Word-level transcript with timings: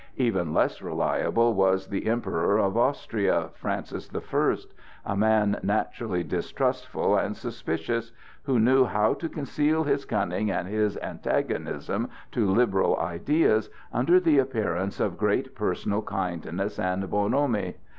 Even 0.17 0.51
less 0.51 0.81
reliable 0.81 1.53
was 1.53 1.85
the 1.89 2.07
Emperor 2.07 2.57
of 2.57 2.75
Austria, 2.75 3.51
Francis 3.53 4.07
the 4.07 4.19
First, 4.19 4.73
a 5.05 5.15
man 5.15 5.59
naturally 5.61 6.23
distrustful 6.23 7.15
and 7.15 7.37
suspicious, 7.37 8.11
who 8.41 8.59
knew 8.59 8.85
how 8.85 9.13
to 9.13 9.29
conceal 9.29 9.83
his 9.83 10.03
cunning 10.05 10.49
and 10.49 10.67
his 10.67 10.97
antagonism 11.03 12.09
to 12.31 12.49
liberal 12.49 12.97
ideas 12.97 13.69
under 13.93 14.19
the 14.19 14.39
appearance 14.39 14.99
of 14.99 15.19
great 15.19 15.53
personal 15.53 16.01
kindness 16.01 16.79
and 16.79 17.07
bonhomie. 17.07 17.75